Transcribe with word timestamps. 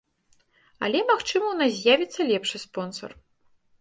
Але, 0.87 0.99
магчыма, 1.11 1.45
у 1.55 1.59
нас 1.61 1.71
з'явіцца 1.81 2.19
лепшы 2.33 2.57
спонсар. 2.67 3.11